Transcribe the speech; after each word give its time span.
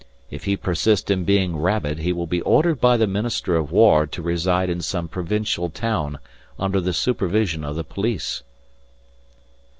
If 0.31 0.45
he 0.45 0.57
persist 0.57 1.11
in 1.11 1.25
being 1.25 1.55
rabid 1.55 1.99
he 1.99 2.11
will 2.11 2.25
be 2.25 2.41
ordered 2.41 2.81
by 2.81 2.97
the 2.97 3.05
Minster 3.05 3.55
of 3.55 3.71
War 3.71 4.07
to 4.07 4.21
reside 4.23 4.67
in 4.67 4.81
some 4.81 5.07
provincial 5.07 5.69
town 5.69 6.17
under 6.57 6.81
the 6.81 6.91
supervision 6.91 7.63
of 7.63 7.75
the 7.75 7.83
police." 7.83 8.41